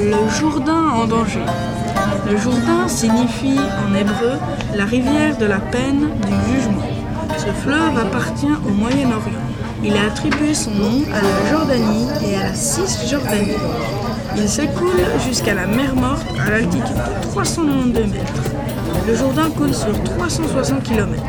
Le 0.00 0.28
Jourdain 0.38 0.90
en 0.94 1.06
danger. 1.06 1.44
Le 2.30 2.36
Jourdain 2.36 2.86
signifie 2.86 3.58
en 3.58 3.92
hébreu 3.94 4.38
la 4.76 4.84
rivière 4.84 5.36
de 5.36 5.44
la 5.44 5.58
peine 5.58 6.10
du 6.26 6.52
jugement. 6.52 6.86
Ce 7.36 7.48
fleuve 7.62 7.98
appartient 7.98 8.46
au 8.64 8.70
Moyen-Orient. 8.70 9.42
Il 9.82 9.96
a 9.96 10.06
attribué 10.06 10.54
son 10.54 10.70
nom 10.70 11.02
à 11.12 11.20
la 11.20 11.50
Jordanie 11.50 12.06
et 12.24 12.36
à 12.36 12.44
la 12.44 12.54
Cisjordanie. 12.54 13.56
Il 14.36 14.48
s'écoule 14.48 15.00
jusqu'à 15.26 15.54
la 15.54 15.66
mer 15.66 15.96
Morte 15.96 16.26
à 16.46 16.50
l'altitude 16.50 16.82
de 16.82 17.26
392 17.30 18.06
mètres. 18.06 18.42
Le 19.06 19.16
Jourdain 19.16 19.50
coule 19.50 19.74
sur 19.74 20.00
360 20.04 20.84
km. 20.84 21.22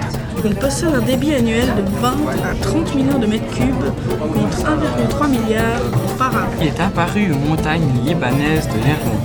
Il 0.46 0.56
possède 0.56 0.94
un 0.96 1.02
débit 1.02 1.34
annuel 1.34 1.68
de 1.76 1.82
20 2.02 2.08
à 2.50 2.56
30 2.62 2.96
millions 2.96 3.20
de 3.20 3.26
mètres 3.26 3.54
cubes 3.54 3.92
contre 4.34 4.58
1,3 4.58 5.30
milliard 5.30 5.82
auparavant. 6.14 6.48
Il 6.62 6.68
est 6.68 6.80
apparu 6.80 7.32
aux 7.34 7.50
montagnes 7.50 7.90
libanaises 8.06 8.68
de 8.68 8.76
l'Hermon. 8.86 9.20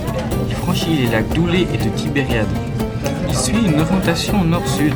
Il 0.49 0.55
franchit 0.55 0.97
les 0.97 1.07
lacs 1.07 1.29
d'Oulé 1.33 1.67
et 1.73 1.77
de 1.77 1.89
Tibériade. 1.95 2.47
Il 3.29 3.35
suit 3.35 3.65
une 3.65 3.79
orientation 3.79 4.43
nord-sud. 4.43 4.95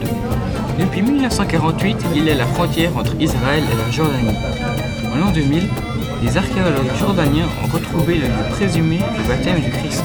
Depuis 0.78 1.02
1948, 1.02 1.98
il 2.16 2.28
est 2.28 2.36
la 2.36 2.46
frontière 2.46 2.96
entre 2.98 3.16
Israël 3.20 3.64
et 3.72 3.78
la 3.78 3.92
Jordanie. 3.92 4.38
En 5.14 5.18
l'an 5.20 5.32
2000, 5.32 5.68
les 6.24 6.38
archéologues 6.38 6.98
jordaniens 7.00 7.48
ont 7.64 7.74
retrouvé 7.74 8.16
le 8.16 8.28
lieu 8.28 8.50
présumé 8.52 8.98
du 8.98 9.28
baptême 9.28 9.62
du 9.62 9.70
Christ. 9.70 10.04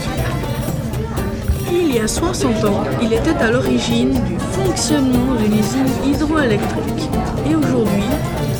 Il 2.04 2.08
y 2.08 2.10
a 2.10 2.20
60 2.20 2.64
ans, 2.66 2.84
il 3.00 3.14
était 3.14 3.34
à 3.40 3.50
l'origine 3.50 4.10
du 4.10 4.38
fonctionnement 4.52 5.36
d'une 5.36 5.58
usine 5.58 5.88
hydroélectrique. 6.04 7.08
Et 7.50 7.54
aujourd'hui, 7.56 8.04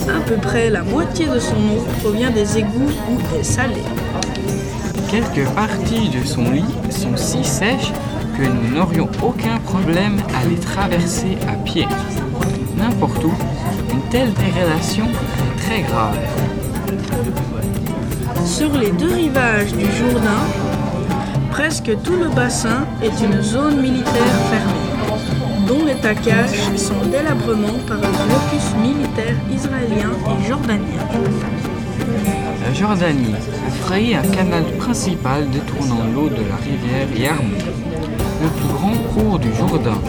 à 0.08 0.18
peu 0.26 0.36
près 0.36 0.70
la 0.70 0.82
moitié 0.82 1.26
de 1.26 1.38
son 1.38 1.56
eau 1.56 1.84
provient 2.00 2.30
des 2.30 2.56
égouts 2.56 2.90
où 3.10 3.38
est 3.38 3.42
salée. 3.42 3.84
Quelques 5.10 5.46
parties 5.50 6.08
de 6.08 6.24
son 6.24 6.52
lit 6.52 6.64
sont 6.88 7.18
si 7.18 7.44
sèches 7.44 7.92
que 8.38 8.44
nous 8.44 8.78
n'aurions 8.78 9.10
aucun 9.22 9.58
problème 9.58 10.22
à 10.34 10.48
les 10.48 10.56
traverser 10.56 11.36
à 11.46 11.52
pied. 11.52 11.86
N'importe 12.78 13.22
où, 13.24 13.32
une 13.92 14.08
telle 14.08 14.32
dégradation 14.32 15.04
est 15.04 15.60
très 15.60 15.82
grave. 15.82 16.16
Sur 18.46 18.72
les 18.78 18.90
deux 18.92 19.12
rivages 19.12 19.74
du 19.74 19.84
Jourdain, 19.92 20.40
presque 21.54 21.92
tout 22.02 22.16
le 22.16 22.28
bassin 22.30 22.84
est 23.00 23.16
une 23.24 23.40
zone 23.40 23.80
militaire 23.80 24.34
fermée, 24.50 25.68
dont 25.68 25.84
les 25.84 25.94
tacages 25.94 26.76
sont 26.76 27.08
délabrement 27.12 27.78
par 27.86 27.98
un 27.98 28.12
blocus 28.26 28.74
militaire 28.82 29.36
israélien 29.52 30.10
et 30.32 30.48
jordanien. 30.48 31.04
La 32.66 32.74
Jordanie 32.74 33.36
a 33.68 33.70
frayé 33.70 34.16
un 34.16 34.22
canal 34.22 34.64
principal 34.78 35.48
détournant 35.50 36.04
l'eau 36.12 36.28
de 36.28 36.42
la 36.50 36.56
rivière 36.56 37.08
Yarmouk, 37.16 37.62
le 38.42 38.48
plus 38.48 38.72
grand 38.74 38.96
cours 39.14 39.38
du 39.38 39.54
Jourdain. 39.54 40.00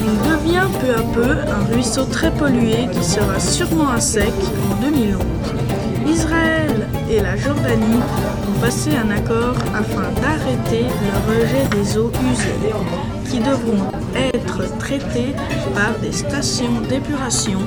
Il 0.00 0.28
devient 0.28 0.66
peu 0.80 0.92
à 0.92 1.02
peu 1.14 1.36
un 1.48 1.72
ruisseau 1.72 2.04
très 2.06 2.32
pollué 2.32 2.88
qui 2.92 3.04
sera 3.04 3.38
sûrement 3.38 3.90
à 3.90 4.00
sec 4.00 4.34
en 4.72 4.82
2011. 4.82 5.81
Israël 6.12 6.86
et 7.10 7.20
la 7.20 7.36
Jordanie 7.36 8.00
ont 8.48 8.60
passé 8.60 8.90
un 8.94 9.10
accord 9.10 9.56
afin 9.74 10.10
d'arrêter 10.20 10.84
le 10.84 11.32
rejet 11.32 11.66
des 11.70 11.96
eaux 11.96 12.10
usées, 12.30 13.30
qui 13.30 13.38
devront 13.38 13.90
être 14.14 14.78
traitées 14.78 15.34
par 15.74 15.98
des 16.02 16.12
stations 16.12 16.80
d'épuration 16.88 17.60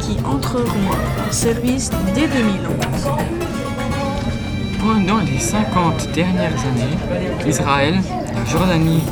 qui 0.00 0.18
entreront 0.24 0.90
en 1.26 1.32
service 1.32 1.90
dès 2.14 2.28
2011. 2.28 3.08
Pendant 4.78 5.20
les 5.20 5.38
50 5.38 6.12
dernières 6.12 6.52
années, 6.52 7.48
Israël, 7.48 7.94
la 8.34 8.44
Jordanie 8.44 9.02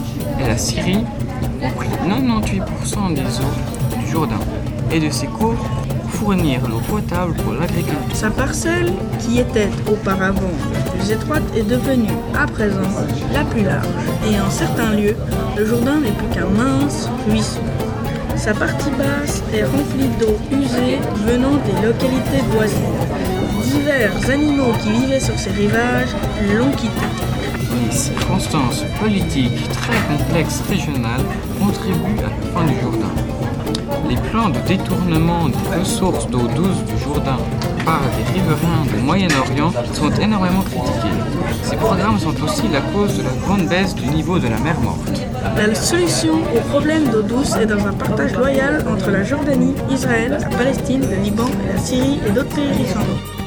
et 0.40 0.46
la 0.46 0.58
Syrie 0.58 1.04
ont 1.62 1.70
pris 1.70 1.88
98% 2.06 3.14
des 3.14 3.22
eaux 3.22 3.98
du 3.98 4.10
Jourdain 4.10 4.40
et 4.92 5.00
de 5.00 5.08
ses 5.08 5.26
cours 5.26 5.66
fournir 6.14 6.60
l'eau 6.68 6.80
potable 6.88 7.34
pour 7.34 7.52
l'agriculture. 7.52 8.14
Sa 8.14 8.30
parcelle, 8.30 8.92
qui 9.18 9.38
était 9.38 9.68
auparavant 9.90 10.52
la 10.72 10.90
plus 10.90 11.10
étroite, 11.10 11.42
est 11.56 11.68
devenue 11.68 12.14
à 12.38 12.46
présent 12.46 12.90
la 13.32 13.44
plus 13.44 13.62
large. 13.62 13.86
Et 14.30 14.40
en 14.40 14.50
certains 14.50 14.92
lieux, 14.92 15.16
le 15.56 15.66
Jourdain 15.66 15.98
n'est 16.00 16.12
plus 16.12 16.28
qu'un 16.28 16.46
mince 16.46 17.08
ruisseau. 17.28 17.60
Sa 18.36 18.54
partie 18.54 18.90
basse 18.90 19.42
est 19.52 19.64
remplie 19.64 20.08
d'eau 20.20 20.36
usée 20.52 20.98
venant 21.26 21.56
des 21.66 21.86
localités 21.86 22.42
voisines. 22.52 22.80
Divers 23.62 24.30
animaux 24.30 24.72
qui 24.82 24.90
vivaient 24.90 25.20
sur 25.20 25.38
ces 25.38 25.50
rivages 25.50 26.14
l'ont 26.56 26.70
quitté. 26.72 27.06
Les 27.86 27.92
circonstances 27.92 28.84
politiques 29.00 29.68
très 29.70 30.16
complexes 30.16 30.62
régionales 30.68 31.24
contribuent 31.60 32.20
à 32.20 32.28
la 32.28 32.52
fin 32.52 32.64
du 32.66 32.80
Jourdain. 32.80 33.53
Les 34.08 34.16
plans 34.16 34.48
de 34.48 34.58
détournement 34.66 35.48
des 35.48 35.78
ressources 35.78 36.26
d'eau 36.28 36.46
douce 36.54 36.84
du 36.84 37.02
Jourdain 37.02 37.38
par 37.84 38.00
les 38.16 38.32
riverains 38.32 38.84
du 38.86 39.02
Moyen-Orient 39.02 39.72
sont 39.92 40.10
énormément 40.10 40.62
critiqués. 40.62 41.16
Ces 41.62 41.76
programmes 41.76 42.18
sont 42.18 42.34
aussi 42.42 42.68
la 42.72 42.80
cause 42.80 43.18
de 43.18 43.22
la 43.22 43.30
grande 43.44 43.66
baisse 43.68 43.94
du 43.94 44.06
niveau 44.08 44.38
de 44.38 44.48
la 44.48 44.58
mer 44.58 44.78
Morte. 44.80 45.20
La 45.56 45.74
solution 45.74 46.34
au 46.56 46.60
problème 46.70 47.08
d'eau 47.08 47.22
douce 47.22 47.56
est 47.56 47.66
dans 47.66 47.86
un 47.86 47.92
partage 47.92 48.34
loyal 48.34 48.84
entre 48.88 49.10
la 49.10 49.22
Jordanie, 49.22 49.74
Israël, 49.90 50.38
la 50.40 50.56
Palestine, 50.56 51.02
le 51.08 51.16
Liban, 51.16 51.48
la 51.72 51.78
Syrie 51.78 52.20
et 52.26 52.30
d'autres 52.30 52.54
pays 52.54 52.72
riches 52.72 52.96
en 52.96 53.00
eau. 53.00 53.43